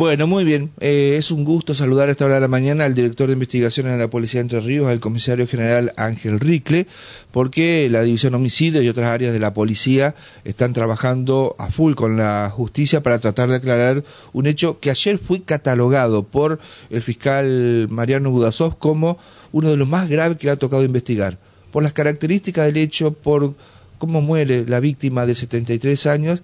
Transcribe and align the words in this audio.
Bueno, 0.00 0.26
muy 0.26 0.44
bien. 0.44 0.70
Eh, 0.80 1.16
es 1.18 1.30
un 1.30 1.44
gusto 1.44 1.74
saludar 1.74 2.08
a 2.08 2.12
esta 2.12 2.24
hora 2.24 2.36
de 2.36 2.40
la 2.40 2.48
mañana 2.48 2.86
al 2.86 2.94
director 2.94 3.26
de 3.26 3.34
investigaciones 3.34 3.92
de 3.92 3.98
la 3.98 4.08
Policía 4.08 4.38
de 4.38 4.44
Entre 4.44 4.60
Ríos, 4.60 4.88
al 4.88 4.98
comisario 4.98 5.46
general 5.46 5.92
Ángel 5.98 6.40
Ricle, 6.40 6.86
porque 7.32 7.86
la 7.90 8.00
División 8.00 8.34
Homicidio 8.34 8.80
y 8.80 8.88
otras 8.88 9.08
áreas 9.08 9.34
de 9.34 9.38
la 9.38 9.52
policía 9.52 10.14
están 10.46 10.72
trabajando 10.72 11.54
a 11.58 11.70
full 11.70 11.92
con 11.92 12.16
la 12.16 12.48
justicia 12.48 13.02
para 13.02 13.18
tratar 13.18 13.50
de 13.50 13.56
aclarar 13.56 14.02
un 14.32 14.46
hecho 14.46 14.80
que 14.80 14.88
ayer 14.88 15.18
fue 15.18 15.42
catalogado 15.42 16.22
por 16.22 16.60
el 16.88 17.02
fiscal 17.02 17.86
Mariano 17.90 18.30
Budasov 18.30 18.78
como 18.78 19.18
uno 19.52 19.68
de 19.68 19.76
los 19.76 19.86
más 19.86 20.08
graves 20.08 20.38
que 20.38 20.46
le 20.46 20.52
ha 20.52 20.56
tocado 20.56 20.82
investigar, 20.82 21.36
por 21.72 21.82
las 21.82 21.92
características 21.92 22.64
del 22.64 22.78
hecho, 22.78 23.12
por 23.12 23.54
cómo 23.98 24.22
muere 24.22 24.64
la 24.66 24.80
víctima 24.80 25.26
de 25.26 25.34
73 25.34 26.06
años 26.06 26.42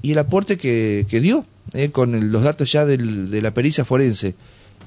y 0.00 0.12
el 0.12 0.18
aporte 0.18 0.56
que, 0.56 1.04
que 1.10 1.20
dio 1.20 1.44
eh, 1.74 1.90
con 1.90 2.30
los 2.30 2.42
datos 2.42 2.70
ya 2.72 2.84
del, 2.84 3.30
de 3.30 3.42
la 3.42 3.52
pericia 3.52 3.84
forense, 3.84 4.34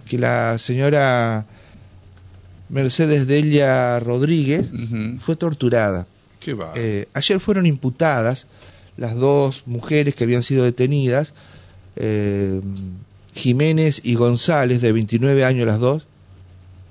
que 0.07 0.17
la 0.17 0.57
señora 0.57 1.45
Mercedes 2.69 3.27
Delia 3.27 3.99
Rodríguez 3.99 4.71
fue 5.21 5.35
torturada. 5.35 6.05
Eh, 6.75 7.07
ayer 7.13 7.39
fueron 7.39 7.65
imputadas 7.65 8.47
las 8.95 9.15
dos 9.15 9.63
mujeres 9.65 10.15
que 10.15 10.23
habían 10.23 10.43
sido 10.43 10.63
detenidas, 10.63 11.33
eh, 11.95 12.61
Jiménez 13.33 14.01
y 14.03 14.15
González, 14.15 14.81
de 14.81 14.91
29 14.91 15.45
años 15.45 15.67
las 15.67 15.79
dos, 15.79 16.05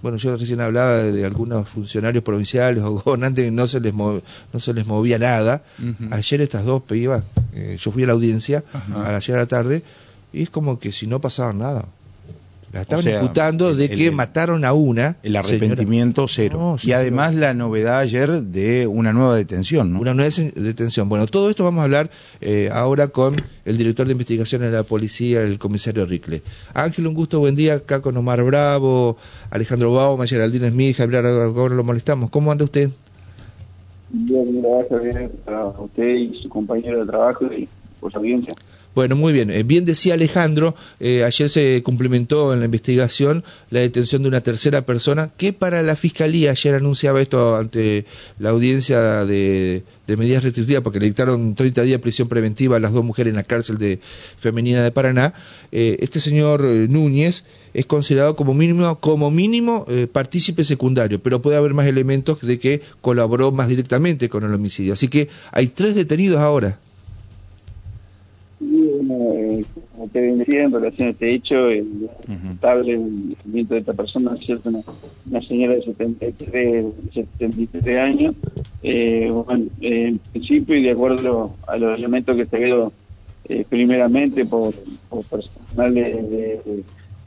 bueno, 0.02 0.16
yo 0.16 0.36
recién 0.36 0.60
hablaba 0.60 0.98
de, 0.98 1.24
algunos 1.24 1.68
funcionarios 1.68 2.22
provinciales 2.22 2.82
o 2.84 3.00
gobernantes 3.04 3.44
que 3.44 3.50
no 3.50 3.66
se 3.66 3.80
les, 3.80 3.94
no 3.94 4.22
se 4.58 4.74
les 4.74 4.86
movía 4.86 5.18
nada. 5.18 5.62
Ayer 6.10 6.40
estas 6.40 6.64
dos 6.64 6.82
pibas, 6.82 7.22
eh, 7.54 7.76
yo 7.80 7.90
fui 7.90 8.04
a 8.04 8.06
la 8.06 8.12
audiencia 8.12 8.64
a 8.94 9.16
ayer 9.16 9.36
a 9.36 9.40
la 9.40 9.46
tarde, 9.46 9.82
y 10.32 10.42
es 10.42 10.50
como 10.50 10.78
que 10.78 10.92
si 10.92 11.06
no 11.06 11.20
pasaba 11.20 11.52
nada. 11.52 11.86
La 12.72 12.82
estaban 12.82 13.08
imputando 13.08 13.74
de 13.74 13.88
que 13.88 14.10
mataron 14.10 14.64
a 14.64 14.72
una. 14.72 15.16
El 15.22 15.36
arrepentimiento 15.36 16.28
cero. 16.28 16.76
y 16.82 16.92
además 16.92 17.34
la 17.34 17.54
novedad 17.54 18.00
ayer 18.00 18.42
de 18.42 18.86
una 18.86 19.12
nueva 19.12 19.36
detención, 19.36 19.92
¿no? 19.92 20.00
Una 20.00 20.14
nueva 20.14 20.30
detención. 20.54 21.08
Bueno, 21.08 21.26
todo 21.26 21.48
esto 21.48 21.64
vamos 21.64 21.80
a 21.80 21.84
hablar 21.84 22.10
eh, 22.40 22.68
ahora 22.72 23.08
con 23.08 23.36
el 23.64 23.76
director 23.76 24.06
de 24.06 24.12
investigaciones 24.12 24.70
de 24.70 24.76
la 24.76 24.82
policía, 24.82 25.42
el 25.42 25.58
comisario 25.58 26.04
Ricle. 26.04 26.42
Ángel, 26.74 27.06
un 27.06 27.14
gusto, 27.14 27.40
buen 27.40 27.54
día. 27.54 27.74
Acá 27.74 28.00
con 28.00 28.16
Omar 28.16 28.42
Bravo, 28.42 29.16
Alejandro 29.50 29.92
Bauma, 29.92 30.26
Geraldine 30.26 30.70
Smith, 30.70 30.96
Javier 30.96 31.26
ahora 31.26 31.74
lo 31.74 31.84
molestamos. 31.84 32.30
¿Cómo 32.30 32.52
anda 32.52 32.64
usted? 32.64 32.90
Bien, 34.10 34.62
gracias, 34.62 35.02
bien 35.02 35.30
a 35.46 35.66
usted 35.66 36.14
y 36.14 36.42
su 36.42 36.48
compañero 36.48 37.00
de 37.00 37.06
trabajo 37.06 37.44
y 37.46 37.68
por 38.00 38.12
su 38.12 38.18
audiencia. 38.18 38.54
Bueno, 38.98 39.14
muy 39.14 39.32
bien. 39.32 39.50
Eh, 39.50 39.62
bien 39.62 39.84
decía 39.84 40.14
Alejandro, 40.14 40.74
eh, 40.98 41.22
ayer 41.22 41.48
se 41.48 41.84
cumplimentó 41.84 42.52
en 42.52 42.58
la 42.58 42.64
investigación 42.64 43.44
la 43.70 43.78
detención 43.78 44.22
de 44.22 44.28
una 44.28 44.40
tercera 44.40 44.82
persona 44.82 45.30
que 45.36 45.52
para 45.52 45.84
la 45.84 45.94
Fiscalía, 45.94 46.50
ayer 46.50 46.74
anunciaba 46.74 47.20
esto 47.20 47.56
ante 47.56 48.06
la 48.40 48.50
audiencia 48.50 49.24
de, 49.24 49.84
medidas 50.08 50.42
restrictivas, 50.42 50.82
porque 50.82 50.98
le 50.98 51.06
dictaron 51.06 51.54
30 51.54 51.82
días 51.82 51.94
de 51.94 52.02
prisión 52.02 52.26
preventiva 52.26 52.76
a 52.76 52.80
las 52.80 52.92
dos 52.92 53.04
mujeres 53.04 53.30
en 53.30 53.36
la 53.36 53.44
cárcel 53.44 53.78
de 53.78 54.00
femenina 54.36 54.82
de 54.82 54.90
Paraná, 54.90 55.32
eh, 55.70 55.98
este 56.00 56.18
señor 56.18 56.64
Núñez 56.64 57.44
es 57.74 57.86
considerado 57.86 58.34
como 58.34 58.52
mínimo, 58.52 58.98
como 58.98 59.30
mínimo 59.30 59.86
partícipe 60.10 60.64
secundario, 60.64 61.22
pero 61.22 61.40
puede 61.40 61.56
haber 61.56 61.72
más 61.72 61.86
elementos 61.86 62.40
de 62.40 62.58
que 62.58 62.80
colaboró 63.00 63.52
más 63.52 63.68
directamente 63.68 64.28
con 64.28 64.42
el 64.42 64.52
homicidio. 64.52 64.94
Así 64.94 65.06
que 65.06 65.28
hay 65.52 65.68
tres 65.68 65.94
detenidos 65.94 66.40
ahora 66.40 66.80
como 69.08 70.08
te 70.12 70.20
decía 70.20 70.64
en 70.64 70.72
relación 70.72 71.08
a 71.08 71.10
este 71.12 71.34
hecho, 71.34 71.68
el 71.68 72.08
estable 72.52 72.98
movimiento 72.98 73.74
de 73.74 73.80
esta 73.80 73.92
persona, 73.94 74.36
¿cierto? 74.36 74.70
Una, 75.30 75.42
señora 75.42 75.74
de 75.74 75.82
73, 75.82 76.86
73 77.14 77.98
años, 77.98 78.34
eh, 78.82 79.30
bueno, 79.30 79.66
en 79.80 80.18
principio 80.18 80.76
y 80.76 80.82
de 80.82 80.90
acuerdo 80.92 81.54
a 81.66 81.76
los 81.76 81.98
elementos 81.98 82.36
que 82.36 82.46
se 82.46 82.58
veo 82.58 82.92
eh, 83.48 83.64
primeramente 83.68 84.44
por, 84.44 84.74
personal 85.30 85.94
de, 85.94 86.84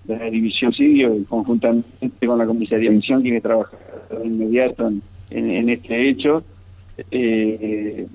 la 0.07 0.29
división 0.29 0.73
SIDIO 0.73 1.15
y 1.15 1.23
conjuntamente 1.23 2.25
con 2.25 2.37
la 2.37 2.45
comisaría 2.45 2.89
de 2.89 2.95
misión, 2.95 3.21
quienes 3.21 3.43
trabajan 3.43 3.79
de 4.09 4.27
inmediato 4.27 4.87
en, 4.87 5.01
en 5.29 5.69
este 5.69 6.09
hecho, 6.09 6.43
eh, 7.09 8.07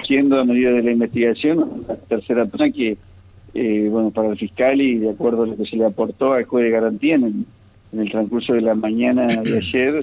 haciendo 0.00 0.40
a 0.40 0.44
medida 0.44 0.70
de 0.72 0.82
la 0.82 0.92
investigación, 0.92 1.84
la 1.86 1.96
tercera 1.96 2.44
persona 2.44 2.70
que, 2.70 2.96
eh, 3.54 3.88
bueno, 3.90 4.10
para 4.10 4.28
el 4.28 4.38
fiscal 4.38 4.80
y 4.80 4.98
de 4.98 5.10
acuerdo 5.10 5.44
a 5.44 5.46
lo 5.46 5.56
que 5.56 5.66
se 5.66 5.76
le 5.76 5.84
aportó 5.84 6.32
al 6.32 6.44
juez 6.44 6.64
de 6.64 6.70
garantía 6.70 7.16
en, 7.16 7.46
el 7.92 8.10
transcurso 8.10 8.52
de 8.52 8.60
la 8.60 8.74
mañana 8.74 9.26
de 9.26 9.58
ayer, 9.74 10.00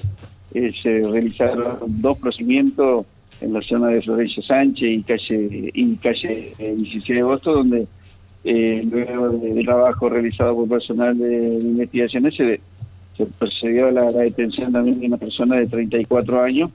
eh, 0.54 0.72
se 0.82 1.00
realizaron 1.00 1.78
dos 1.86 2.18
procedimientos 2.18 3.06
en 3.40 3.52
la 3.52 3.62
zona 3.62 3.88
de 3.88 4.02
Florencio 4.02 4.42
Sánchez 4.42 4.96
y 4.96 5.02
calle 5.02 5.70
y 5.72 5.96
calle 5.96 6.52
17 6.58 7.14
de 7.14 7.20
agosto, 7.20 7.52
donde 7.52 7.86
eh, 8.44 8.86
luego 8.90 9.30
del 9.30 9.64
trabajo 9.64 10.08
realizado 10.08 10.54
por 10.54 10.68
personal 10.68 11.16
de, 11.18 11.58
investigaciones 11.60 12.34
se, 12.36 12.60
se 13.16 13.26
procedió 13.26 13.88
a 13.88 13.92
la, 13.92 14.10
la, 14.10 14.20
detención 14.20 14.72
también 14.72 15.00
de 15.00 15.06
una 15.06 15.16
persona 15.16 15.56
de 15.56 15.66
34 15.66 16.42
años 16.42 16.70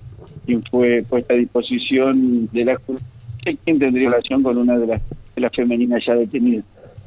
quien 0.46 0.64
fue 0.64 1.04
puesta 1.08 1.34
a 1.34 1.38
disposición 1.38 2.48
de 2.52 2.66
la 2.66 2.80
quien 3.66 3.80
tendría 3.80 4.10
relación 4.10 4.42
con 4.42 4.58
una 4.58 4.78
de 4.78 4.88
las, 4.88 5.02
de 5.36 5.42
las 5.42 5.52
femeninas 5.54 6.04
ya 6.06 6.16
detenidas. 6.16 6.66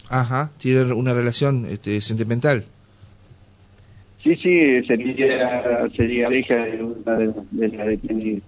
Ajá, 0.08 0.50
tiene 0.58 0.92
una 0.92 1.14
relación 1.14 1.66
este, 1.66 2.00
sentimental. 2.00 2.64
Sí, 4.22 4.34
sí, 4.36 4.84
sería, 4.86 5.88
sería 5.97 6.34
hija 6.36 6.56
de 6.56 6.82
una 6.82 7.16
de, 7.16 7.69
las 7.69 7.86
detenidas. 7.86 8.42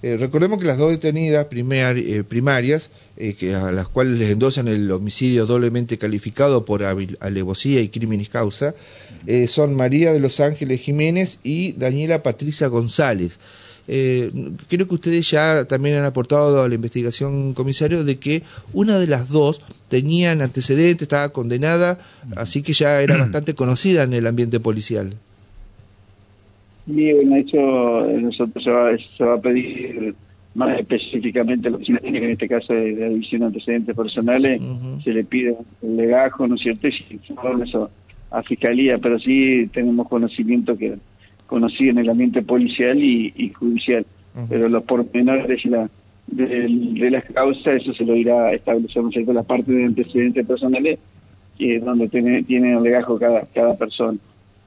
Eh, 0.00 0.16
recordemos 0.16 0.60
que 0.60 0.66
las 0.66 0.78
dos 0.78 0.90
detenidas 0.90 1.46
eh, 1.50 2.24
primarias, 2.24 2.90
eh, 3.16 3.54
a 3.54 3.72
las 3.72 3.88
cuales 3.88 4.18
les 4.18 4.30
endosan 4.30 4.68
el 4.68 4.90
homicidio 4.92 5.44
doblemente 5.44 5.98
calificado 5.98 6.64
por 6.64 6.84
alevosía 6.84 7.80
y 7.80 7.88
criminis 7.88 8.28
causa, 8.28 8.74
son 9.48 9.74
María 9.74 10.12
de 10.12 10.20
los 10.20 10.40
Ángeles 10.40 10.80
Jiménez 10.80 11.38
y 11.42 11.72
Daniela 11.72 12.22
Patricia 12.22 12.68
González. 12.68 13.38
creo 13.86 14.86
que 14.86 14.94
ustedes 14.94 15.28
ya 15.30 15.64
también 15.64 15.96
han 15.96 16.04
aportado 16.04 16.62
a 16.62 16.68
la 16.68 16.74
investigación, 16.74 17.52
comisario, 17.52 18.04
de 18.04 18.18
que 18.18 18.42
una 18.72 18.98
de 18.98 19.08
las 19.08 19.28
dos 19.28 19.60
tenían 19.88 20.40
antecedentes, 20.40 21.02
estaba 21.02 21.30
condenada, 21.30 21.98
así 22.36 22.62
que 22.62 22.72
ya 22.72 23.02
era 23.02 23.16
bastante 23.16 23.54
conocida 23.54 24.04
en 24.04 24.12
el 24.12 24.26
ambiente 24.26 24.60
policial. 24.60 25.16
Y 26.88 27.12
bueno, 27.12 27.36
hecho 27.36 27.58
nosotros 28.20 28.64
se 28.64 28.70
va, 28.70 28.90
se 29.16 29.24
va 29.24 29.34
a 29.34 29.40
pedir 29.40 30.14
más 30.54 30.78
específicamente 30.78 31.70
lo 31.70 31.78
que 31.78 31.84
tiene 31.84 32.00
que 32.00 32.24
en 32.24 32.30
este 32.30 32.48
caso 32.48 32.72
de 32.72 32.92
la 32.92 33.08
división 33.10 33.40
de 33.40 33.46
antecedentes 33.46 33.94
personales, 33.94 34.60
se 35.04 35.12
le 35.12 35.24
pide 35.24 35.56
el 35.82 35.96
legajo, 35.96 36.46
¿no 36.46 36.56
es 36.56 36.62
cierto? 36.62 36.88
Y 36.88 37.20
eso 37.62 37.90
a 38.30 38.42
fiscalía, 38.42 38.98
pero 38.98 39.18
sí 39.18 39.68
tenemos 39.72 40.08
conocimiento 40.08 40.76
que 40.76 40.96
conocido 41.46 41.92
en 41.92 41.98
el 41.98 42.10
ambiente 42.10 42.42
policial 42.42 43.02
y, 43.02 43.50
judicial. 43.50 44.04
Pero 44.48 44.68
los 44.68 44.84
pormenores 44.84 45.48
de, 45.48 45.70
la, 45.70 45.90
de, 46.26 47.10
las 47.10 47.24
causas, 47.24 47.82
eso 47.82 47.92
se 47.94 48.04
lo 48.04 48.14
irá 48.14 48.46
a 48.46 48.52
establecer, 48.52 49.02
¿no 49.02 49.08
es 49.08 49.14
cierto? 49.14 49.32
La 49.32 49.42
parte 49.42 49.72
de 49.72 49.84
antecedentes 49.84 50.46
personales, 50.46 50.98
que 51.56 51.76
es 51.76 51.84
donde 51.84 52.08
tiene, 52.08 52.42
tiene 52.44 52.74
el 52.74 52.82
legajo 52.82 53.18
cada, 53.18 53.46
cada 53.52 53.76
persona. 53.76 54.18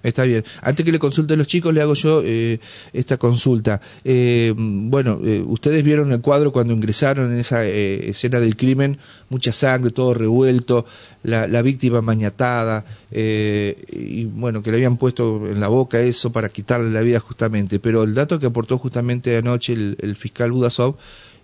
Está 0.03 0.23
bien. 0.23 0.43
Antes 0.61 0.85
que 0.85 0.91
le 0.91 0.99
consulte 0.99 1.33
a 1.33 1.37
los 1.37 1.47
chicos, 1.47 1.73
le 1.73 1.81
hago 1.81 1.93
yo 1.93 2.21
eh, 2.23 2.59
esta 2.91 3.17
consulta. 3.17 3.81
Eh, 4.03 4.53
bueno, 4.55 5.19
eh, 5.23 5.43
ustedes 5.45 5.83
vieron 5.83 6.11
el 6.11 6.21
cuadro 6.21 6.51
cuando 6.51 6.73
ingresaron 6.73 7.31
en 7.31 7.39
esa 7.39 7.65
escena 7.65 8.39
del 8.39 8.55
crimen, 8.55 8.97
mucha 9.29 9.51
sangre, 9.51 9.91
todo 9.91 10.13
revuelto, 10.13 10.85
la, 11.23 11.61
víctima 11.61 12.01
mañatada, 12.01 12.83
y 13.11 14.25
bueno, 14.25 14.63
que 14.63 14.71
le 14.71 14.77
habían 14.77 14.97
puesto 14.97 15.47
en 15.47 15.59
la 15.59 15.67
boca 15.67 15.99
eso 15.99 16.31
para 16.31 16.49
quitarle 16.49 16.89
la 16.89 17.01
vida 17.01 17.19
justamente. 17.19 17.79
Pero 17.79 18.03
el 18.03 18.15
dato 18.15 18.39
que 18.39 18.47
aportó 18.47 18.79
justamente 18.79 19.37
anoche 19.37 19.73
el, 19.73 19.97
el 19.99 20.15
fiscal 20.15 20.51
Budasov 20.51 20.95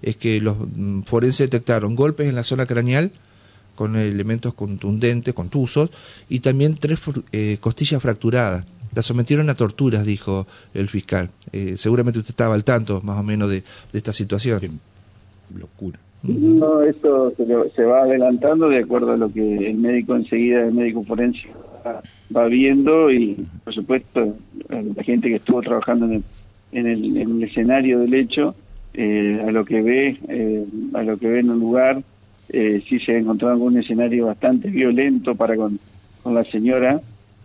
es 0.01 0.15
que 0.15 0.41
los 0.41 0.57
mm, 0.57 1.01
forenses 1.01 1.49
detectaron 1.49 1.95
golpes 1.95 2.27
en 2.27 2.35
la 2.35 2.43
zona 2.43 2.65
craneal, 2.65 3.11
con 3.77 3.95
elementos 3.95 4.55
contundentes, 4.55 5.35
contusos, 5.35 5.91
y 6.27 6.39
también 6.39 6.77
tres 6.77 6.99
eh, 7.31 7.57
costillas 7.61 8.01
fracturadas. 8.01 8.65
La 8.95 9.03
sometieron 9.03 9.51
a 9.51 9.53
torturas, 9.53 10.03
dijo 10.03 10.47
el 10.73 10.89
fiscal. 10.89 11.29
Eh, 11.53 11.75
seguramente 11.77 12.17
usted 12.17 12.31
estaba 12.31 12.55
al 12.55 12.63
tanto, 12.63 12.99
más 13.01 13.19
o 13.19 13.23
menos, 13.23 13.51
de, 13.51 13.63
esta 13.93 14.11
situación. 14.11 14.79
locura. 15.55 15.99
No, 16.23 16.81
esto 16.81 17.31
se, 17.75 17.83
va 17.83 17.99
adelantando 17.99 18.67
de 18.67 18.79
acuerdo 18.79 19.11
a 19.11 19.17
lo 19.17 19.31
que 19.31 19.69
el 19.69 19.77
médico 19.77 20.15
enseguida, 20.15 20.65
el 20.65 20.73
médico 20.73 21.03
forense 21.03 21.47
va, 22.35 22.47
viendo 22.47 23.11
y, 23.11 23.45
por 23.63 23.75
supuesto, 23.75 24.35
la 24.69 25.03
gente 25.03 25.29
que 25.29 25.35
estuvo 25.35 25.61
trabajando 25.61 26.07
en 26.07 26.13
el, 26.13 26.23
en 26.71 26.87
el, 26.87 27.43
escenario 27.43 27.99
del 27.99 28.15
hecho, 28.15 28.55
eh, 28.95 29.39
a 29.47 29.51
lo 29.51 29.63
que 29.63 29.83
ve, 29.83 30.17
a 30.95 31.03
lo 31.03 31.17
que 31.17 31.27
ve 31.27 31.41
en 31.41 31.51
un 31.51 31.59
lugar, 31.59 32.01
eh, 32.49 32.81
sí 32.87 32.99
se 32.99 33.17
encontrado 33.17 33.57
un 33.57 33.77
escenario 33.77 34.27
bastante 34.27 34.69
violento 34.69 35.35
para 35.35 35.55
con, 35.55 35.79
con 36.23 36.33
la 36.33 36.43
señora, 36.43 37.01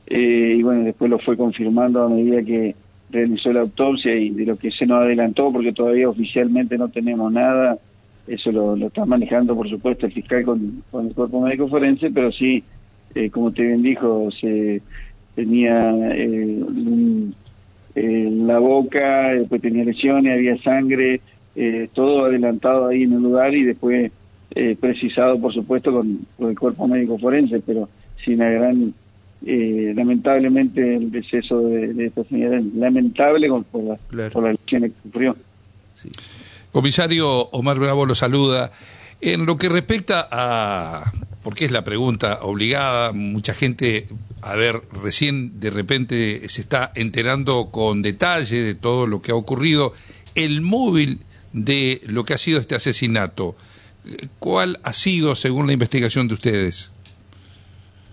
eh, 0.07 0.57
y 0.59 0.63
bueno, 0.63 0.85
después 0.85 1.11
lo 1.11 1.19
fue 1.19 1.37
confirmando 1.37 2.03
a 2.03 2.09
medida 2.09 2.43
que 2.43 2.75
realizó 3.11 3.53
la 3.53 3.61
autopsia 3.61 4.15
y 4.15 4.31
de 4.31 4.47
lo 4.47 4.57
que 4.57 4.71
se 4.71 4.87
nos 4.87 5.03
adelantó, 5.03 5.53
porque 5.53 5.73
todavía 5.73 6.09
oficialmente 6.09 6.79
no 6.79 6.89
tenemos 6.89 7.33
nada, 7.33 7.79
eso 8.27 8.53
lo, 8.53 8.77
lo 8.77 8.87
está 8.87 9.05
manejando 9.05 9.55
por 9.57 9.69
supuesto 9.69 10.07
el 10.07 10.13
fiscal 10.13 10.45
con, 10.45 10.83
con 10.91 11.07
el 11.07 11.15
cuerpo 11.15 11.41
médico 11.41 11.69
forense, 11.69 12.11
pero 12.11 12.31
sí, 12.33 12.63
eh, 13.15 13.31
como 13.31 13.47
usted 13.47 13.65
bien 13.65 13.83
dijo, 13.83 14.31
se 14.41 14.81
tenía 15.35 15.93
eh, 17.95 18.31
la 18.31 18.59
boca, 18.59 19.33
después 19.33 19.61
tenía 19.61 19.85
lesiones, 19.85 20.35
había 20.35 20.57
sangre, 20.59 21.21
eh, 21.55 21.89
todo 21.93 22.25
adelantado 22.27 22.89
ahí 22.89 23.03
en 23.03 23.13
el 23.13 23.23
lugar 23.23 23.55
y 23.55 23.65
después 23.65 24.11
eh, 24.55 24.77
precisado, 24.79 25.41
por 25.41 25.53
supuesto, 25.53 25.93
con, 25.93 26.27
el 26.39 26.59
cuerpo 26.59 26.87
médico 26.87 27.19
forense, 27.19 27.61
pero 27.61 27.89
sin 28.25 28.39
la 28.39 28.51
gran, 28.51 28.93
eh, 29.47 29.93
lamentablemente, 29.97 30.97
el 30.97 31.11
deceso 31.11 31.61
de, 31.61 32.07
esta 32.07 32.25
señora, 32.25 32.61
lamentable 32.75 33.49
por, 33.71 33.83
la, 33.83 33.99
por 34.31 34.45
las 34.45 34.59
lesiones 34.61 34.93
que 34.93 35.03
sufrió. 35.03 35.37
Comisario 36.71 37.29
Omar 37.51 37.79
Bravo 37.79 38.07
lo 38.07 38.15
saluda. 38.15 38.73
En 39.21 39.47
lo 39.47 39.57
que 39.57 39.69
respecta 39.69 40.27
a, 40.31 41.13
porque 41.43 41.65
es 41.65 41.73
la 41.73 41.85
pregunta 41.85 42.41
obligada, 42.43 43.13
mucha 43.13 43.55
gente, 43.55 44.09
a 44.41 44.57
ver, 44.57 44.83
recién 45.03 45.61
de 45.61 45.71
repente 45.71 46.49
se 46.49 46.61
está 46.61 46.91
enterando 46.95 47.71
con 47.71 48.03
detalle 48.03 48.63
de 48.63 48.75
todo 48.75 49.07
lo 49.07 49.23
que 49.23 49.33
ha 49.33 49.37
ocurrido. 49.37 49.93
El 50.35 50.63
móvil 50.63 51.21
de 51.53 52.01
lo 52.07 52.25
que 52.25 52.35
ha 52.35 52.39
sido 52.39 52.59
este 52.59 52.75
asesinato. 52.75 53.57
¿Cuál 54.39 54.79
ha 54.83 54.93
sido, 54.93 55.35
según 55.35 55.67
la 55.67 55.73
investigación 55.73 56.29
de 56.29 56.35
ustedes? 56.35 56.91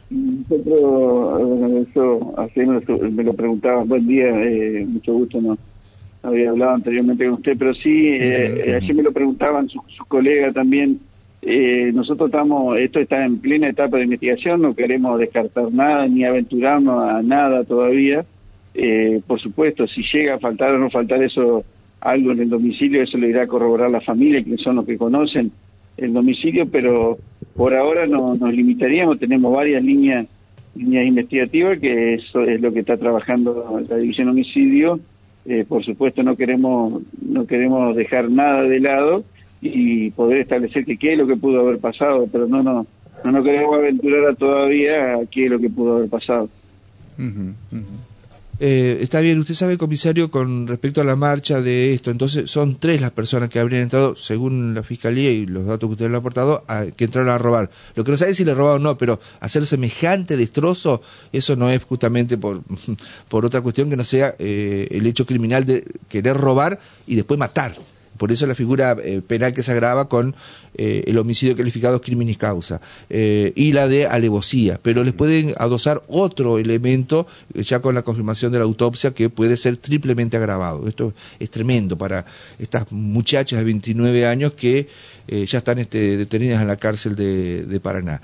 Nosotros, 0.10 1.88
eso, 1.88 2.34
así 2.38 2.62
me 2.62 3.24
lo 3.24 3.34
preguntaba, 3.34 3.84
buen 3.84 4.08
día, 4.08 4.28
eh, 4.28 4.86
mucho 4.88 5.14
gusto, 5.14 5.40
no 5.42 5.58
había 6.24 6.50
hablado 6.50 6.74
anteriormente 6.74 7.26
con 7.26 7.36
usted, 7.36 7.56
pero 7.58 7.74
sí, 7.74 8.08
eh, 8.10 8.80
así 8.82 8.94
me 8.94 9.04
lo 9.04 9.12
preguntaban 9.12 9.70
sus 9.70 9.82
su 9.96 10.06
colegas 10.06 10.54
también. 10.54 11.00
Eh, 11.42 11.92
nosotros 11.94 12.30
estamos, 12.30 12.78
esto 12.78 13.00
está 13.00 13.24
en 13.24 13.38
plena 13.40 13.70
etapa 13.70 13.98
de 13.98 14.04
investigación, 14.04 14.62
no 14.62 14.76
queremos 14.76 15.18
descartar 15.20 15.72
nada 15.72 16.06
ni 16.08 16.26
aventurarnos 16.26 17.10
a 17.10 17.22
nada 17.22 17.64
todavía. 17.64 18.26
Eh, 18.74 19.22
por 19.26 19.40
supuesto, 19.40 19.88
si 19.88 20.04
llega 20.04 20.36
a 20.36 20.40
faltar 20.40 20.74
o 20.74 20.80
no 20.80 20.90
faltar 20.90 21.24
eso 21.24 21.64
algo 22.02 22.32
en 22.32 22.42
el 22.42 22.50
domicilio, 22.50 23.02
eso 23.02 23.18
le 23.18 23.30
irá 23.30 23.44
a 23.44 23.48
corroborar 23.48 23.90
la 23.90 24.02
familia, 24.02 24.44
que 24.44 24.58
son 24.58 24.78
los 24.78 24.86
que 24.86 24.98
conocen 24.98 25.52
el 26.02 26.14
domicilio, 26.14 26.68
pero 26.70 27.18
por 27.56 27.74
ahora 27.74 28.08
no, 28.08 28.36
nos 28.36 28.54
limitaríamos, 28.54 29.20
tenemos 29.20 29.54
varias 29.54 29.84
líneas 29.84 30.28
líneas 30.76 31.08
investigativas, 31.08 31.80
que 31.80 32.14
eso 32.14 32.44
es 32.44 32.62
lo 32.62 32.72
que 32.72 32.80
está 32.82 32.96
trabajando 32.96 33.82
la 33.90 33.98
división 33.98 34.30
homicidio. 34.30 35.00
Eh, 35.46 35.66
por 35.68 35.84
supuesto 35.84 36.22
no 36.22 36.36
queremos 36.36 37.02
no 37.22 37.46
queremos 37.46 37.96
dejar 37.96 38.30
nada 38.30 38.64
de 38.64 38.80
lado 38.80 39.24
y 39.62 40.12
poder 40.12 40.42
establecer 40.42 40.86
que 40.86 40.98
qué 40.98 41.14
es 41.14 41.18
lo 41.18 41.28
que 41.28 41.36
pudo 41.36 41.62
haber 41.62 41.80
pasado, 41.80 42.28
pero 42.32 42.48
no 42.48 42.62
no 42.62 42.86
no 43.24 43.32
nos 43.32 43.44
queremos 43.44 43.76
aventurar 43.76 44.36
todavía 44.36 45.16
a 45.16 45.26
qué 45.26 45.46
es 45.46 45.50
lo 45.50 45.60
que 45.60 45.70
pudo 45.70 45.98
haber 45.98 46.10
pasado. 46.10 46.50
Eh, 48.62 49.00
está 49.02 49.22
bien, 49.22 49.40
usted 49.40 49.56
sabe, 49.56 49.78
comisario, 49.78 50.30
con 50.30 50.68
respecto 50.68 51.00
a 51.00 51.06
la 51.06 51.16
marcha 51.16 51.62
de 51.62 51.94
esto, 51.94 52.12
entonces 52.12 52.52
son 52.52 52.76
tres 52.76 53.00
las 53.00 53.12
personas 53.12 53.50
que 53.50 53.58
habrían 53.58 53.84
entrado, 53.84 54.18
según 54.18 54.74
la 54.74 54.84
fiscalía 54.84 55.32
y 55.32 55.46
los 55.46 55.66
datos 55.66 55.88
que 55.88 55.94
usted 55.94 56.10
le 56.10 56.16
ha 56.16 56.20
aportado, 56.20 56.66
que 56.98 57.06
entraron 57.06 57.30
a 57.30 57.38
robar. 57.38 57.70
Lo 57.96 58.04
que 58.04 58.12
no 58.12 58.18
sabe 58.18 58.32
es 58.32 58.38
si 58.38 58.44
le 58.44 58.54
robaron 58.54 58.82
o 58.82 58.90
no, 58.90 58.98
pero 58.98 59.20
hacer 59.40 59.66
semejante 59.66 60.36
destrozo, 60.36 61.02
eso 61.32 61.56
no 61.56 61.70
es 61.70 61.84
justamente 61.86 62.38
por, 62.38 62.62
por 63.30 63.46
otra 63.46 63.62
cuestión 63.62 63.90
que 63.90 63.96
no 63.96 64.04
sea 64.04 64.36
eh, 64.40 64.88
el 64.92 65.08
hecho 65.08 65.26
criminal 65.26 65.66
de 65.66 65.86
querer 66.10 66.36
robar 66.36 66.80
y 67.08 67.16
después 67.16 67.40
matar. 67.40 67.76
Por 68.20 68.34
eso 68.34 68.46
la 68.46 68.54
figura 68.54 68.98
eh, 69.02 69.22
penal 69.26 69.54
que 69.54 69.64
se 69.64 69.72
agrava 69.72 70.10
con 70.10 70.36
eh, 70.76 71.06
el 71.08 71.18
homicidio 71.18 71.56
calificado 71.56 71.96
es 71.96 72.02
criminis 72.02 72.38
causa 72.38 72.82
eh, 73.10 73.54
y 73.56 73.72
la 73.72 73.88
de 73.88 74.08
alevosía. 74.08 74.78
Pero 74.84 75.06
les 75.06 75.14
pueden 75.14 75.56
adosar 75.58 76.04
otro 76.10 76.60
elemento 76.60 77.26
ya 77.56 77.82
con 77.82 77.96
la 77.96 78.02
confirmación 78.02 78.52
de 78.52 78.58
la 78.58 78.66
autopsia 78.66 79.12
que 79.12 79.30
puede 79.30 79.56
ser 79.56 79.78
triplemente 79.78 80.36
agravado. 80.36 80.86
Esto 80.86 81.14
es 81.40 81.50
tremendo 81.50 81.98
para 81.98 82.26
estas 82.60 82.92
muchachas 82.92 83.60
de 83.60 83.66
29 83.66 84.28
años 84.28 84.54
que 84.54 84.88
ya 85.30 85.60
están 85.60 85.78
este, 85.78 86.18
detenidas 86.18 86.60
en 86.60 86.68
la 86.68 86.76
cárcel 86.76 87.16
de, 87.16 87.80
Paraná. 87.82 88.22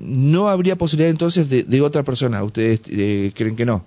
¿No 0.00 0.48
habría 0.48 0.76
posibilidad 0.76 1.10
entonces 1.10 1.48
de, 1.48 1.62
de 1.62 1.80
otra 1.82 2.02
persona? 2.02 2.42
¿Ustedes 2.42 2.80
creen 3.34 3.54
que 3.54 3.66
no? 3.66 3.84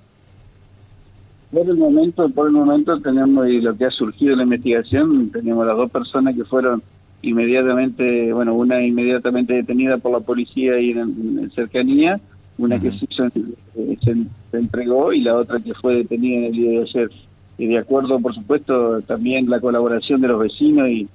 Por 1.52 1.70
el 1.70 1.76
momento, 1.76 2.30
por 2.30 2.48
el 2.48 2.54
momento 2.54 3.00
tenemos 3.02 3.48
y 3.50 3.60
lo 3.60 3.76
que 3.76 3.86
ha 3.86 3.92
surgido 3.92 4.32
en 4.32 4.38
la 4.38 4.44
investigación, 4.46 5.30
tenemos 5.32 5.68
las 5.68 5.76
dos 5.76 5.92
personas 5.92 6.36
que 6.36 6.46
fueron 6.46 6.82
inmediatamente, 7.22 8.32
bueno, 8.32 8.54
una 8.54 8.82
inmediatamente 8.82 9.54
detenida 9.54 9.98
por 9.98 10.14
la 10.14 10.22
policía 10.22 10.80
y 10.80 10.92
en, 10.92 11.52
cercanía, 11.54 12.20
una 12.58 12.80
que 12.80 12.92
se, 12.92 13.06
se, 13.30 14.16
entregó 14.54 15.12
y 15.12 15.22
la 15.22 15.36
otra 15.36 15.60
que 15.60 15.74
fue 15.74 15.98
detenida 15.98 16.38
en 16.38 16.44
el 16.46 16.52
día 16.54 16.72
de 16.72 16.82
ayer. 16.84 17.12
Y 17.58 17.68
de 17.68 17.78
acuerdo, 17.78 18.20
por 18.20 18.34
supuesto, 18.34 19.02
también 19.02 19.50
la 19.50 19.60
colaboración 19.60 20.22
de 20.22 20.30
los 20.30 20.40
vecinos 20.40 20.88
y 20.88 21.08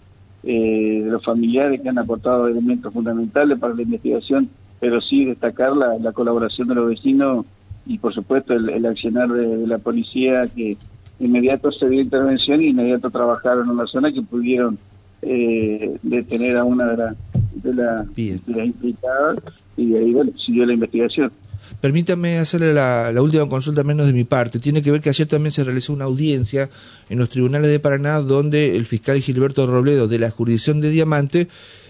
eh, 0.44 1.02
de 1.02 1.10
los 1.10 1.24
familiares 1.24 1.80
que 1.80 1.88
han 1.88 1.98
aportado 1.98 2.46
elementos 2.46 2.92
fundamentales 2.92 3.58
para 3.58 3.74
la 3.74 3.82
investigación, 3.82 4.50
pero 4.80 5.00
sí 5.00 5.24
destacar 5.24 5.74
la, 5.74 5.98
la 5.98 6.12
colaboración 6.12 6.68
de 6.68 6.74
los 6.74 6.88
vecinos 6.88 7.46
y 7.86 7.98
por 7.98 8.12
supuesto 8.12 8.52
el, 8.52 8.84
accionar 8.84 9.28
de, 9.28 9.66
la 9.66 9.78
policía 9.78 10.46
que 10.54 10.76
inmediato 11.20 11.70
se 11.72 11.88
dio 11.88 12.00
intervención 12.00 12.60
y 12.62 12.68
inmediato 12.68 13.10
trabajaron 13.10 13.70
en 13.70 13.76
la 13.76 13.86
zona 13.86 14.12
que 14.12 14.22
pudieron 14.22 14.78
eh, 15.22 15.96
detener 16.02 16.56
a 16.56 16.64
una 16.64 16.86
de, 16.86 17.14
de, 17.62 17.74
las 17.74 18.06
implicadas 18.16 19.38
y 19.76 19.90
de 19.90 19.98
ahí 19.98 20.12
bueno, 20.12 20.32
siguió 20.44 20.66
la 20.66 20.74
investigación. 20.74 21.32
Permítame 21.80 22.38
hacerle 22.38 22.72
la, 22.72 23.10
la, 23.12 23.22
última 23.22 23.48
consulta 23.48 23.82
menos 23.82 24.06
de 24.06 24.12
mi 24.12 24.24
parte. 24.24 24.58
Tiene 24.58 24.82
que 24.82 24.90
ver 24.90 25.00
que 25.00 25.08
ayer 25.08 25.26
también 25.26 25.52
se 25.52 25.64
realizó 25.64 25.92
una 25.92 26.04
audiencia 26.04 26.68
en 27.08 27.18
los 27.18 27.28
tribunales 27.28 27.70
de 27.70 27.80
Paraná 27.80 28.20
donde 28.20 28.76
el 28.76 28.86
fiscal 28.86 29.20
Gilberto 29.20 29.66
Robledo 29.66 30.06
de 30.06 30.18
la 30.18 30.30
jurisdicción 30.30 30.80
de 30.80 30.90
Diamante 30.90 31.48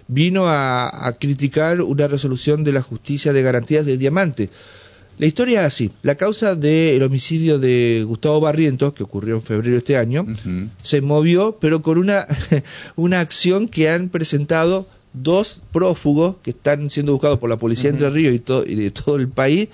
vino 0.09 0.47
a, 0.47 1.07
a 1.07 1.13
criticar 1.15 1.81
una 1.83 2.09
resolución 2.09 2.65
de 2.65 2.73
la 2.73 2.83
justicia 2.83 3.33
de 3.33 3.43
garantías 3.43 3.85
de 3.85 3.99
Diamante 3.99 4.51
la 5.19 5.27
historia 5.27 5.61
es 5.61 5.67
así. 5.67 5.91
La 6.03 6.15
causa 6.15 6.55
del 6.55 7.03
homicidio 7.03 7.59
de 7.59 8.05
Gustavo 8.07 8.41
Barrientos, 8.41 8.93
que 8.93 9.03
ocurrió 9.03 9.37
en 9.37 9.43
febrero 9.43 9.73
de 9.73 9.79
este 9.79 9.97
año, 9.97 10.27
se 10.83 11.01
movió, 11.01 11.57
pero 11.61 11.83
con 11.83 11.99
una, 11.99 12.27
una 12.97 13.21
acción 13.21 13.69
que 13.69 13.89
han 13.89 14.09
presentado 14.09 14.87
dos 15.15 15.63
prófugos 15.73 16.37
que 16.43 16.51
están 16.51 16.91
siendo 16.91 17.13
buscados 17.13 17.39
por 17.39 17.49
la 17.49 17.57
policía 17.57 17.85
de 17.85 17.97
Entre 17.97 18.11
Ríos 18.11 18.35
y, 18.35 18.73
y, 18.73 18.75
de 18.75 18.91
todo 18.91 19.17
el 19.17 19.29
país 19.29 19.69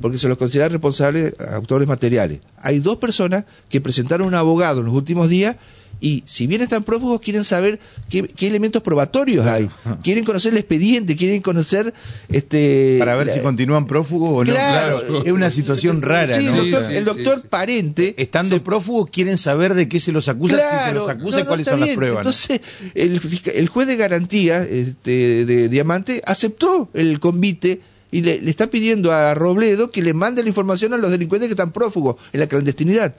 porque 0.00 0.18
se 0.18 0.28
los 0.28 0.36
considera 0.36 0.68
responsables 0.68 1.34
autores 1.52 1.86
materiales. 1.86 2.40
Hay 2.56 2.80
dos 2.80 2.98
personas 2.98 3.44
que 3.68 3.80
presentaron 3.80 4.26
un 4.26 4.34
abogado 4.34 4.80
en 4.80 4.86
los 4.86 4.94
últimos 4.94 5.28
días 5.28 5.54
y 6.00 6.22
si 6.26 6.46
bien 6.46 6.62
están 6.62 6.84
prófugos, 6.84 7.20
quieren 7.20 7.44
saber 7.44 7.80
qué, 8.08 8.28
elementos 8.40 8.82
probatorios 8.82 9.46
hay. 9.46 9.68
Quieren 10.02 10.24
conocer 10.24 10.52
el 10.52 10.58
expediente, 10.58 11.16
quieren 11.16 11.42
conocer... 11.42 11.92
este 12.28 12.96
Para 13.00 13.16
ver 13.16 13.28
si 13.28 13.40
continúan 13.40 13.86
prófugos 13.86 14.30
o 14.30 14.44
no. 14.44 14.52
Claro, 14.52 15.24
es 15.24 15.32
una 15.32 15.50
situación 15.50 16.00
rara, 16.00 16.38
¿no? 16.38 16.62
El 16.90 17.04
doctor, 17.04 17.42
Parente... 17.48 18.14
Estando 18.18 18.62
prófugos, 18.62 19.10
quieren 19.10 19.38
saber 19.38 19.74
de 19.74 19.88
qué 19.88 19.98
se 19.98 20.12
los 20.12 20.28
acusa, 20.28 20.56
si 20.56 20.88
se 20.88 20.94
los 20.94 21.08
acusa 21.08 21.40
y 21.40 21.44
cuáles 21.44 21.66
son 21.66 21.80
las 21.80 21.90
pruebas. 21.90 22.18
Entonces, 22.18 22.60
el, 22.94 23.20
el, 23.54 23.68
juez 23.68 23.88
de 23.88 23.96
garantía 23.96 24.62
este, 24.62 25.44
de 25.44 25.68
Diamante 25.68 26.22
aceptó 26.24 26.88
el 26.94 27.18
convite 27.20 27.80
y 28.10 28.22
le, 28.22 28.40
le, 28.40 28.50
está 28.50 28.68
pidiendo 28.68 29.12
a 29.12 29.34
Robledo 29.34 29.90
que 29.90 30.02
le 30.02 30.14
mande 30.14 30.42
la 30.42 30.48
información 30.48 30.94
a 30.94 30.96
los 30.96 31.10
delincuentes 31.10 31.48
que 31.48 31.52
están 31.52 31.72
prófugos 31.72 32.16
en 32.32 32.40
la 32.40 32.46
clandestinidad. 32.46 33.14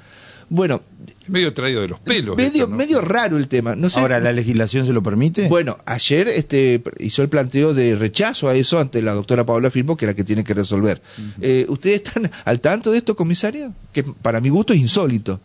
Bueno. 0.49 0.81
Medio 1.27 1.53
traído 1.53 1.81
de 1.81 1.89
los 1.89 1.99
pelos. 1.99 2.35
Medio, 2.35 2.67
medio 2.67 3.01
raro 3.01 3.37
el 3.37 3.47
tema. 3.47 3.75
No 3.75 3.89
sé, 3.89 3.99
Ahora, 3.99 4.19
¿la 4.19 4.31
legislación 4.31 4.87
se 4.87 4.93
lo 4.93 5.03
permite? 5.03 5.47
Bueno, 5.47 5.77
ayer 5.85 6.27
este, 6.27 6.81
hizo 6.99 7.21
el 7.21 7.29
planteo 7.29 7.75
de 7.75 7.95
rechazo 7.95 8.49
a 8.49 8.55
eso 8.55 8.79
ante 8.79 9.01
la 9.03 9.13
doctora 9.13 9.45
Paola 9.45 9.69
Firmo, 9.69 9.95
que 9.95 10.05
es 10.05 10.09
la 10.09 10.15
que 10.15 10.23
tiene 10.23 10.43
que 10.43 10.55
resolver. 10.55 11.01
Eh, 11.39 11.67
¿Ustedes 11.69 12.03
están 12.03 12.31
al 12.45 12.59
tanto 12.59 12.91
de 12.91 12.97
esto, 12.97 13.15
comisario? 13.15 13.73
Que 13.93 14.03
para 14.03 14.41
mi 14.41 14.49
gusto 14.49 14.73
es 14.73 14.79
insólito. 14.79 15.39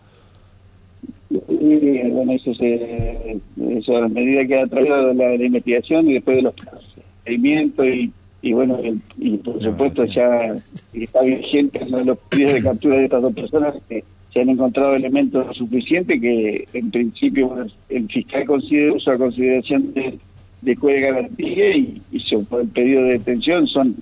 Sí, 1.29 2.01
bueno, 2.11 2.33
eso, 2.33 2.55
se, 2.55 3.39
eso 3.71 3.97
a 3.97 4.09
medida 4.09 4.47
que 4.47 4.59
ha 4.59 4.67
traído 4.67 5.13
la, 5.13 5.37
la 5.37 5.45
investigación 5.45 6.09
y 6.09 6.15
después 6.15 6.37
de 6.37 6.43
los 6.43 6.55
procedimientos 6.55 7.87
y 7.87 8.11
y 8.45 8.53
bueno, 8.53 8.79
y 9.17 9.39
por 9.39 9.63
supuesto 9.63 10.05
ya 10.05 10.53
está 10.93 11.23
vigente 11.23 11.81
los 12.05 12.19
pedidos 12.29 12.53
de 12.53 12.63
captura 12.63 12.97
de 12.99 13.05
estas 13.05 13.23
dos 13.23 13.33
personas 13.33 13.75
que 13.89 14.05
se 14.35 14.41
han 14.41 14.49
encontrado 14.49 14.97
elementos 14.97 15.57
suficientes 15.57 16.21
que 16.21 16.67
en 16.73 16.91
principio 16.91 17.67
el 17.89 18.09
fiscal 18.09 18.45
considera, 18.45 18.93
usa 18.93 19.17
consideración 19.17 19.95
de, 19.95 20.19
de 20.61 20.75
juez 20.75 20.97
de 20.97 21.01
garantía 21.03 21.77
y, 21.77 22.03
y 22.11 22.35
el 22.35 22.69
pedido 22.69 23.05
de 23.05 23.13
detención 23.13 23.69
son 23.69 23.97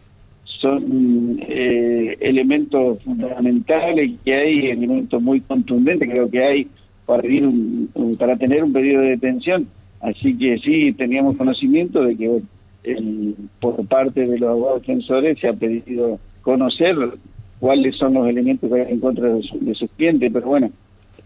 son 0.62 1.41
eh, 1.49 2.17
elementos 2.21 3.03
fundamentales 3.03 4.12
que 4.25 4.33
hay, 4.33 4.71
elementos 4.71 5.21
muy 5.21 5.41
contundentes, 5.41 6.09
creo 6.09 6.31
que 6.31 6.43
hay 6.43 6.69
para, 7.05 7.25
para 8.17 8.37
tener 8.37 8.62
un 8.62 8.73
pedido 8.73 9.03
de 9.03 9.11
detención. 9.11 9.67
Así 10.01 10.39
que 10.39 10.59
sí, 10.59 10.93
teníamos 10.93 11.37
conocimiento 11.37 12.05
de 12.05 12.17
que 12.17 12.43
por 13.61 13.85
parte 13.87 14.21
de 14.23 14.39
los 14.39 14.51
abogados 14.51 14.83
defensores 14.83 15.39
se 15.41 15.49
ha 15.49 15.53
pedido 15.53 16.21
conocer 16.43 16.97
cuáles 17.62 17.95
son 17.97 18.14
los 18.14 18.28
elementos 18.28 18.69
que 18.69 18.81
hay 18.81 18.92
en 18.92 18.99
contra 18.99 19.28
de, 19.28 19.40
sus 19.40 19.88
clientes, 19.97 20.33
pero 20.33 20.47
bueno, 20.47 20.69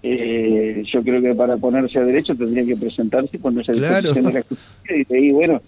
eh, 0.03 0.83
yo 0.93 1.03
creo 1.03 1.23
que 1.23 1.35
para 1.35 1.57
ponerse 1.57 1.99
a 1.99 2.05
derecho 2.05 2.35
tendría 2.35 2.67
que 2.67 2.77
presentarse 2.77 3.39
cuando 3.39 3.65
se 3.65 3.73
claro. 3.73 4.13
de 4.13 4.21
la 4.21 4.43
justicia 4.43 4.97
y 5.09 5.15
ahí, 5.15 5.33
bueno, 5.33 5.63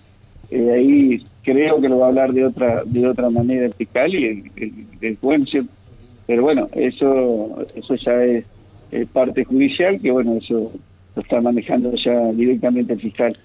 eh, 0.50 0.70
ahí 0.70 1.24
creo 1.42 1.80
que 1.80 1.88
lo 1.88 2.00
va 2.00 2.04
a 2.04 2.08
hablar 2.10 2.34
de 2.34 2.44
otra 2.44 2.82
de 2.84 3.06
otra 3.08 3.30
manera 3.30 3.64
el 3.64 3.72
fiscal 3.72 4.14
y 4.14 4.26
el, 5.00 5.18
pero 6.26 6.42
bueno 6.42 6.68
eso 6.74 7.66
eso 7.74 7.94
ya 7.94 8.22
es, 8.24 8.44
parte 9.10 9.44
judicial 9.44 9.98
que 9.98 10.10
bueno 10.10 10.36
eso 10.36 10.70
lo 11.16 11.22
está 11.22 11.40
manejando 11.40 11.94
ya 11.96 12.30
directamente 12.32 12.92
el 12.92 13.00
fiscal 13.00 13.38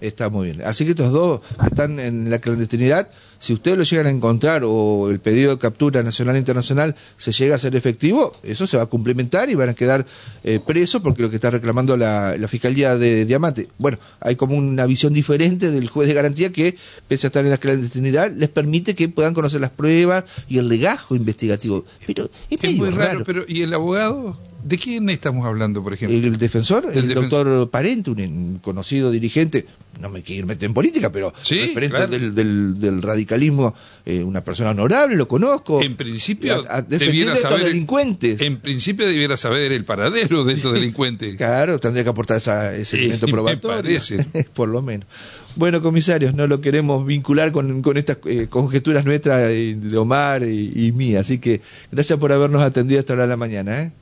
Está 0.00 0.30
muy 0.30 0.46
bien. 0.46 0.62
Así 0.62 0.84
que 0.84 0.90
estos 0.90 1.12
dos 1.12 1.40
que 1.60 1.66
están 1.66 2.00
en 2.00 2.28
la 2.28 2.40
clandestinidad, 2.40 3.08
si 3.42 3.52
ustedes 3.52 3.76
lo 3.76 3.82
llegan 3.82 4.06
a 4.06 4.10
encontrar 4.10 4.62
o 4.64 5.10
el 5.10 5.18
pedido 5.18 5.50
de 5.50 5.58
captura 5.58 6.00
nacional 6.04 6.36
e 6.36 6.38
internacional 6.38 6.94
se 7.16 7.32
llega 7.32 7.56
a 7.56 7.58
ser 7.58 7.74
efectivo, 7.74 8.36
eso 8.44 8.68
se 8.68 8.76
va 8.76 8.84
a 8.84 8.86
cumplimentar 8.86 9.50
y 9.50 9.56
van 9.56 9.68
a 9.68 9.74
quedar 9.74 10.06
eh, 10.44 10.60
presos 10.64 11.02
porque 11.02 11.22
lo 11.22 11.28
que 11.28 11.36
está 11.36 11.50
reclamando 11.50 11.96
la, 11.96 12.36
Fiscalía 12.48 12.96
de 12.96 13.24
Diamante. 13.24 13.68
Bueno, 13.78 13.98
hay 14.20 14.36
como 14.36 14.54
una 14.54 14.86
visión 14.86 15.12
diferente 15.12 15.72
del 15.72 15.88
juez 15.88 16.06
de 16.06 16.14
garantía 16.14 16.52
que, 16.52 16.76
pese 17.08 17.26
a 17.26 17.28
estar 17.28 17.44
en 17.44 17.50
la 17.50 17.58
clandestinidad, 17.58 18.30
les 18.30 18.48
permite 18.48 18.94
que 18.94 19.08
puedan 19.08 19.34
conocer 19.34 19.60
las 19.60 19.70
pruebas 19.70 20.24
y 20.48 20.58
el 20.58 20.68
legajo 20.68 21.16
investigativo. 21.16 21.84
Pero 22.06 22.30
es, 22.48 22.74
muy 22.76 22.90
raro, 22.90 23.24
pero 23.24 23.44
¿y 23.48 23.62
el 23.62 23.74
abogado? 23.74 24.38
¿De 24.62 24.78
quién 24.78 25.10
estamos 25.10 25.44
hablando, 25.44 25.82
por 25.82 25.94
ejemplo? 25.94 26.16
El 26.16 26.38
defensor, 26.38 26.88
el, 26.94 27.12
doctor 27.12 27.68
Parente, 27.70 28.10
un 28.12 28.60
conocido 28.62 29.10
dirigente, 29.10 29.66
no 30.00 30.08
me 30.08 30.22
quiero 30.22 30.46
meter 30.46 30.66
en 30.66 30.74
política, 30.74 31.12
pero 31.12 31.32
¿Sí? 31.42 31.74
del, 31.74 32.74
del, 32.78 33.02
radicalismo, 33.02 33.74
eh, 34.04 34.22
una 34.22 34.42
persona 34.42 34.70
honorable, 34.70 35.16
lo 35.16 35.28
conozco. 35.28 35.82
En 35.82 35.96
principio, 35.96 36.62
debiera 36.88 37.36
saber, 37.36 37.64
delincuentes. 37.64 38.40
En 38.40 38.58
principio 38.58 39.06
debiera 39.06 39.36
saber 39.36 39.72
el 39.72 39.84
paradero 39.84 40.44
de 40.44 40.54
estos 40.54 40.72
delincuentes. 40.74 41.36
claro, 41.36 41.78
tendría 41.78 42.04
que 42.04 42.10
aportar 42.10 42.38
ese 42.38 42.96
elemento 42.96 43.26
probatorio. 43.28 43.82
parece. 43.82 44.26
por 44.54 44.68
lo 44.68 44.82
menos. 44.82 45.06
Bueno, 45.54 45.82
comisarios, 45.82 46.34
no 46.34 46.46
lo 46.46 46.60
queremos 46.62 47.04
vincular 47.04 47.52
con, 47.52 47.82
con 47.82 47.98
estas 47.98 48.18
eh, 48.24 48.46
conjeturas 48.48 49.04
nuestras 49.04 49.48
de 49.48 49.96
Omar 49.98 50.44
y, 50.44 50.72
y, 50.74 50.92
mía, 50.92 51.20
así 51.20 51.38
que 51.38 51.60
gracias 51.90 52.18
por 52.18 52.32
habernos 52.32 52.62
atendido 52.62 53.00
hasta 53.00 53.12
ahora 53.12 53.24
de 53.24 53.28
la 53.28 53.36
mañana. 53.36 53.82
¿eh? 53.82 53.92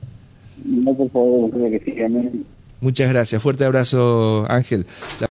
No, 0.63 0.93
por 0.93 1.09
favor, 1.11 1.51
creo 1.51 1.69
que 1.69 1.79
sí, 1.79 1.95
Muchas 2.81 3.09
gracias. 3.09 3.41
Fuerte 3.43 3.63
abrazo, 3.63 4.45
Ángel. 4.49 4.87